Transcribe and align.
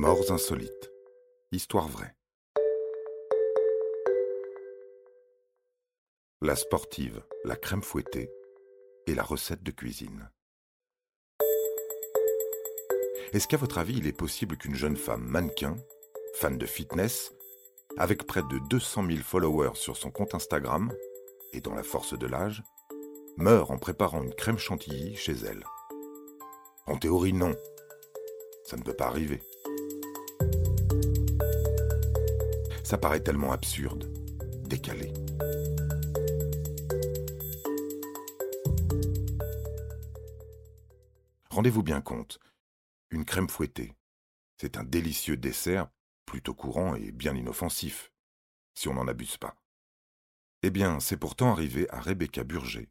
Morts 0.00 0.30
insolites. 0.30 0.92
Histoire 1.50 1.88
vraie. 1.88 2.14
La 6.40 6.54
sportive, 6.54 7.24
la 7.42 7.56
crème 7.56 7.82
fouettée 7.82 8.30
et 9.08 9.16
la 9.16 9.24
recette 9.24 9.64
de 9.64 9.72
cuisine. 9.72 10.30
Est-ce 13.32 13.48
qu'à 13.48 13.56
votre 13.56 13.78
avis, 13.78 13.98
il 13.98 14.06
est 14.06 14.16
possible 14.16 14.56
qu'une 14.56 14.76
jeune 14.76 14.96
femme 14.96 15.24
mannequin, 15.24 15.74
fan 16.36 16.56
de 16.56 16.66
fitness, 16.66 17.32
avec 17.96 18.24
près 18.24 18.42
de 18.42 18.60
200 18.70 19.04
000 19.04 19.18
followers 19.24 19.74
sur 19.74 19.96
son 19.96 20.12
compte 20.12 20.36
Instagram, 20.36 20.92
et 21.52 21.60
dans 21.60 21.74
la 21.74 21.82
force 21.82 22.16
de 22.16 22.26
l'âge, 22.28 22.62
meure 23.36 23.72
en 23.72 23.78
préparant 23.78 24.22
une 24.22 24.34
crème 24.34 24.58
chantilly 24.58 25.16
chez 25.16 25.34
elle? 25.44 25.64
En 26.86 26.96
théorie, 26.98 27.32
non. 27.32 27.56
Ça 28.64 28.76
ne 28.76 28.82
peut 28.84 28.94
pas 28.94 29.06
arriver. 29.06 29.42
Ça 32.88 32.96
paraît 32.96 33.22
tellement 33.22 33.52
absurde, 33.52 34.10
décalé. 34.66 35.12
Rendez-vous 41.50 41.82
bien 41.82 42.00
compte, 42.00 42.38
une 43.10 43.26
crème 43.26 43.50
fouettée, 43.50 43.94
c'est 44.56 44.78
un 44.78 44.84
délicieux 44.84 45.36
dessert 45.36 45.90
plutôt 46.24 46.54
courant 46.54 46.94
et 46.94 47.12
bien 47.12 47.34
inoffensif, 47.34 48.10
si 48.74 48.88
on 48.88 48.94
n'en 48.94 49.06
abuse 49.06 49.36
pas. 49.36 49.54
Eh 50.62 50.70
bien, 50.70 50.98
c'est 50.98 51.18
pourtant 51.18 51.52
arrivé 51.52 51.90
à 51.90 52.00
Rebecca 52.00 52.42
Burger, 52.42 52.88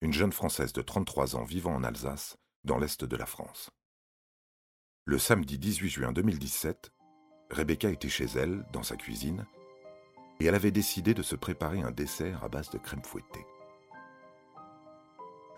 une 0.00 0.14
jeune 0.14 0.32
Française 0.32 0.72
de 0.72 0.80
33 0.80 1.36
ans 1.36 1.44
vivant 1.44 1.74
en 1.74 1.84
Alsace, 1.84 2.38
dans 2.64 2.78
l'est 2.78 3.04
de 3.04 3.16
la 3.16 3.26
France. 3.26 3.68
Le 5.04 5.18
samedi 5.18 5.58
18 5.58 5.90
juin 5.90 6.12
2017, 6.12 6.90
Rebecca 7.50 7.90
était 7.90 8.08
chez 8.08 8.26
elle, 8.36 8.64
dans 8.72 8.82
sa 8.82 8.96
cuisine, 8.96 9.44
et 10.38 10.46
elle 10.46 10.54
avait 10.54 10.70
décidé 10.70 11.14
de 11.14 11.22
se 11.22 11.34
préparer 11.34 11.80
un 11.80 11.90
dessert 11.90 12.44
à 12.44 12.48
base 12.48 12.70
de 12.70 12.78
crème 12.78 13.02
fouettée. 13.02 13.44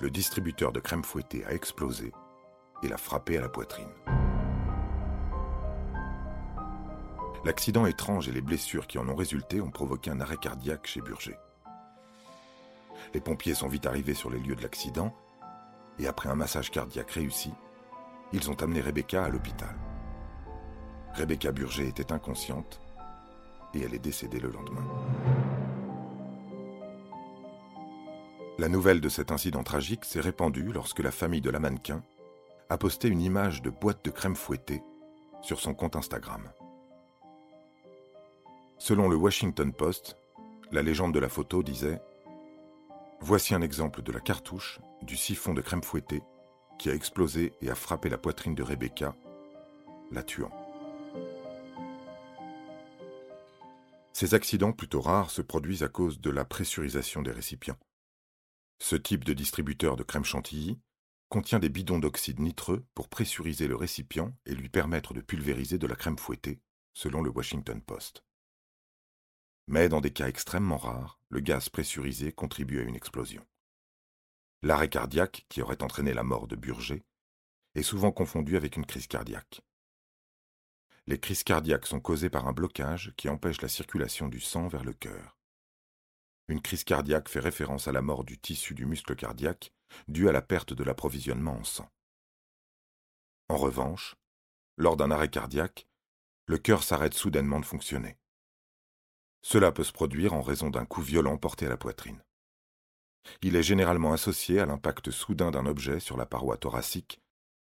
Le 0.00 0.10
distributeur 0.10 0.72
de 0.72 0.80
crème 0.80 1.04
fouettée 1.04 1.44
a 1.44 1.52
explosé 1.52 2.12
et 2.82 2.88
l'a 2.88 2.96
frappé 2.96 3.36
à 3.36 3.42
la 3.42 3.48
poitrine. 3.48 3.92
L'accident 7.44 7.86
étrange 7.86 8.28
et 8.28 8.32
les 8.32 8.40
blessures 8.40 8.86
qui 8.86 8.98
en 8.98 9.08
ont 9.08 9.14
résulté 9.14 9.60
ont 9.60 9.70
provoqué 9.70 10.10
un 10.10 10.20
arrêt 10.20 10.36
cardiaque 10.38 10.86
chez 10.86 11.00
Burger. 11.00 11.36
Les 13.14 13.20
pompiers 13.20 13.54
sont 13.54 13.68
vite 13.68 13.86
arrivés 13.86 14.14
sur 14.14 14.30
les 14.30 14.38
lieux 14.38 14.56
de 14.56 14.62
l'accident 14.62 15.14
et 15.98 16.06
après 16.06 16.28
un 16.28 16.36
massage 16.36 16.70
cardiaque 16.70 17.10
réussi, 17.10 17.52
ils 18.32 18.50
ont 18.50 18.60
amené 18.62 18.80
Rebecca 18.80 19.24
à 19.24 19.28
l'hôpital. 19.28 19.76
Rebecca 21.14 21.52
Burger 21.52 21.86
était 21.86 22.12
inconsciente 22.12 22.80
et 23.74 23.82
elle 23.82 23.94
est 23.94 23.98
décédée 23.98 24.40
le 24.40 24.50
lendemain. 24.50 24.86
La 28.58 28.68
nouvelle 28.68 29.00
de 29.00 29.08
cet 29.08 29.30
incident 29.30 29.62
tragique 29.62 30.04
s'est 30.04 30.20
répandue 30.20 30.72
lorsque 30.72 31.00
la 31.00 31.10
famille 31.10 31.40
de 31.40 31.50
la 31.50 31.58
mannequin 31.58 32.02
a 32.70 32.78
posté 32.78 33.08
une 33.08 33.20
image 33.20 33.60
de 33.60 33.70
boîte 33.70 34.04
de 34.04 34.10
crème 34.10 34.36
fouettée 34.36 34.82
sur 35.42 35.60
son 35.60 35.74
compte 35.74 35.96
Instagram. 35.96 36.50
Selon 38.78 39.08
le 39.08 39.16
Washington 39.16 39.72
Post, 39.72 40.16
la 40.70 40.82
légende 40.82 41.12
de 41.12 41.18
la 41.18 41.28
photo 41.28 41.62
disait 41.62 42.00
Voici 43.20 43.54
un 43.54 43.62
exemple 43.62 44.02
de 44.02 44.12
la 44.12 44.20
cartouche 44.20 44.80
du 45.02 45.16
siphon 45.16 45.54
de 45.54 45.60
crème 45.60 45.82
fouettée 45.82 46.22
qui 46.78 46.90
a 46.90 46.94
explosé 46.94 47.52
et 47.60 47.70
a 47.70 47.74
frappé 47.74 48.08
la 48.08 48.18
poitrine 48.18 48.54
de 48.54 48.62
Rebecca, 48.62 49.14
la 50.10 50.22
tuant. 50.22 50.61
Ces 54.22 54.34
accidents 54.34 54.72
plutôt 54.72 55.00
rares 55.00 55.32
se 55.32 55.42
produisent 55.42 55.82
à 55.82 55.88
cause 55.88 56.20
de 56.20 56.30
la 56.30 56.44
pressurisation 56.44 57.22
des 57.22 57.32
récipients. 57.32 57.80
Ce 58.78 58.94
type 58.94 59.24
de 59.24 59.32
distributeur 59.32 59.96
de 59.96 60.04
crème 60.04 60.24
chantilly 60.24 60.78
contient 61.28 61.58
des 61.58 61.68
bidons 61.68 61.98
d'oxyde 61.98 62.38
nitreux 62.38 62.86
pour 62.94 63.08
pressuriser 63.08 63.66
le 63.66 63.74
récipient 63.74 64.32
et 64.46 64.54
lui 64.54 64.68
permettre 64.68 65.12
de 65.12 65.20
pulvériser 65.20 65.76
de 65.76 65.88
la 65.88 65.96
crème 65.96 66.18
fouettée, 66.18 66.60
selon 66.94 67.20
le 67.20 67.30
Washington 67.30 67.82
Post. 67.82 68.22
Mais 69.66 69.88
dans 69.88 70.00
des 70.00 70.12
cas 70.12 70.28
extrêmement 70.28 70.78
rares, 70.78 71.18
le 71.28 71.40
gaz 71.40 71.68
pressurisé 71.68 72.30
contribue 72.30 72.78
à 72.78 72.84
une 72.84 72.94
explosion. 72.94 73.44
L'arrêt 74.62 74.88
cardiaque, 74.88 75.46
qui 75.48 75.62
aurait 75.62 75.82
entraîné 75.82 76.14
la 76.14 76.22
mort 76.22 76.46
de 76.46 76.54
Burger, 76.54 77.02
est 77.74 77.82
souvent 77.82 78.12
confondu 78.12 78.56
avec 78.56 78.76
une 78.76 78.86
crise 78.86 79.08
cardiaque. 79.08 79.62
Les 81.06 81.18
crises 81.18 81.42
cardiaques 81.42 81.86
sont 81.86 82.00
causées 82.00 82.30
par 82.30 82.46
un 82.46 82.52
blocage 82.52 83.12
qui 83.16 83.28
empêche 83.28 83.60
la 83.60 83.68
circulation 83.68 84.28
du 84.28 84.40
sang 84.40 84.68
vers 84.68 84.84
le 84.84 84.92
cœur. 84.92 85.36
Une 86.48 86.62
crise 86.62 86.84
cardiaque 86.84 87.28
fait 87.28 87.40
référence 87.40 87.88
à 87.88 87.92
la 87.92 88.02
mort 88.02 88.24
du 88.24 88.38
tissu 88.38 88.74
du 88.74 88.86
muscle 88.86 89.16
cardiaque 89.16 89.72
due 90.06 90.28
à 90.28 90.32
la 90.32 90.42
perte 90.42 90.72
de 90.72 90.84
l'approvisionnement 90.84 91.56
en 91.56 91.64
sang. 91.64 91.88
En 93.48 93.56
revanche, 93.56 94.16
lors 94.76 94.96
d'un 94.96 95.10
arrêt 95.10 95.28
cardiaque, 95.28 95.88
le 96.46 96.58
cœur 96.58 96.82
s'arrête 96.82 97.14
soudainement 97.14 97.60
de 97.60 97.66
fonctionner. 97.66 98.18
Cela 99.42 99.72
peut 99.72 99.84
se 99.84 99.92
produire 99.92 100.34
en 100.34 100.42
raison 100.42 100.70
d'un 100.70 100.84
coup 100.84 101.02
violent 101.02 101.36
porté 101.36 101.66
à 101.66 101.68
la 101.68 101.76
poitrine. 101.76 102.22
Il 103.40 103.56
est 103.56 103.62
généralement 103.62 104.12
associé 104.12 104.60
à 104.60 104.66
l'impact 104.66 105.10
soudain 105.10 105.50
d'un 105.50 105.66
objet 105.66 106.00
sur 106.00 106.16
la 106.16 106.26
paroi 106.26 106.56
thoracique 106.56 107.21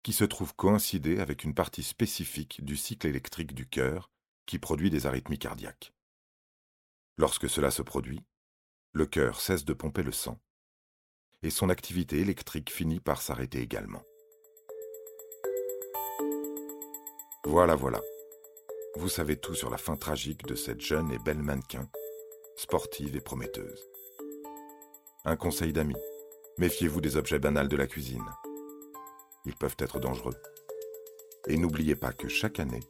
qui 0.08 0.14
se 0.14 0.24
trouve 0.24 0.54
coïncider 0.54 1.20
avec 1.20 1.44
une 1.44 1.52
partie 1.52 1.82
spécifique 1.82 2.64
du 2.64 2.78
cycle 2.78 3.08
électrique 3.08 3.52
du 3.52 3.68
cœur 3.68 4.10
qui 4.46 4.58
produit 4.58 4.88
des 4.88 5.04
arythmies 5.04 5.38
cardiaques. 5.38 5.92
Lorsque 7.18 7.46
cela 7.46 7.70
se 7.70 7.82
produit, 7.82 8.24
le 8.94 9.04
cœur 9.04 9.38
cesse 9.38 9.66
de 9.66 9.74
pomper 9.74 10.02
le 10.02 10.12
sang 10.12 10.40
et 11.42 11.50
son 11.50 11.68
activité 11.68 12.20
électrique 12.20 12.72
finit 12.72 13.00
par 13.00 13.20
s'arrêter 13.20 13.60
également. 13.60 14.02
Voilà, 17.44 17.74
voilà. 17.74 18.00
Vous 18.96 19.10
savez 19.10 19.36
tout 19.36 19.54
sur 19.54 19.68
la 19.68 19.76
fin 19.76 19.96
tragique 19.96 20.46
de 20.46 20.54
cette 20.54 20.80
jeune 20.80 21.12
et 21.12 21.18
belle 21.18 21.42
mannequin, 21.42 21.86
sportive 22.56 23.14
et 23.14 23.20
prometteuse. 23.20 23.86
Un 25.26 25.36
conseil 25.36 25.74
d'amis, 25.74 26.00
méfiez-vous 26.56 27.02
des 27.02 27.18
objets 27.18 27.38
banals 27.38 27.68
de 27.68 27.76
la 27.76 27.86
cuisine 27.86 28.24
ils 29.48 29.56
peuvent 29.56 29.76
être 29.78 29.98
dangereux. 29.98 30.34
Et 31.48 31.56
n'oubliez 31.56 31.96
pas 31.96 32.12
que 32.12 32.28
chaque 32.28 32.60
année, 32.60 32.80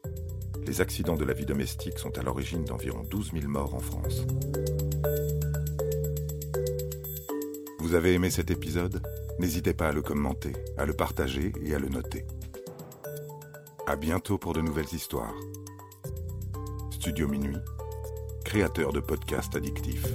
les 0.67 0.81
accidents 0.81 1.15
de 1.15 1.25
la 1.25 1.33
vie 1.33 1.47
domestique 1.47 1.99
sont 1.99 2.19
à 2.19 2.23
l'origine 2.23 2.65
d'environ 2.65 3.03
12 3.05 3.33
000 3.33 3.47
morts 3.47 3.75
en 3.75 3.79
France. 3.79 4.27
Vous 7.79 7.95
avez 7.95 8.13
aimé 8.15 8.31
cet 8.31 8.51
épisode? 8.51 9.01
N'hésitez 9.39 9.73
pas 9.73 9.89
à 9.89 9.93
le 9.93 10.03
commenter, 10.03 10.53
à 10.77 10.85
le 10.85 10.95
partager 10.95 11.53
et 11.63 11.75
à 11.75 11.79
le 11.79 11.89
noter. 11.89 12.27
À 13.87 13.95
bientôt 13.95 14.37
pour 14.37 14.53
de 14.53 14.61
nouvelles 14.61 14.93
histoires. 14.93 15.35
Studio 16.91 17.29
Minuit, 17.29 17.57
créateur 18.45 18.93
de 18.93 19.01
podcasts 19.01 19.55
addictifs. 19.55 20.13